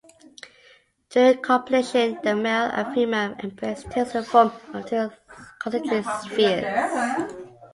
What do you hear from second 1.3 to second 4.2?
copulation the male and female embrace takes